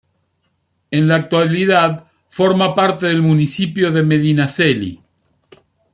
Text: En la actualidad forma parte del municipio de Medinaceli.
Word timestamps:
En 0.89 1.07
la 1.07 1.13
actualidad 1.13 2.07
forma 2.29 2.73
parte 2.73 3.05
del 3.05 3.21
municipio 3.21 3.91
de 3.91 4.01
Medinaceli. 4.01 4.99